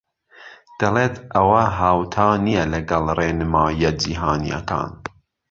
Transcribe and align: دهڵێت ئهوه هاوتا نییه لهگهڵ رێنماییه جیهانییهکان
دهڵێت 0.79 1.15
ئهوه 1.33 1.63
هاوتا 1.79 2.27
نییه 2.45 2.65
لهگهڵ 2.73 3.05
رێنماییه 3.19 3.91
جیهانییهکان 4.01 4.91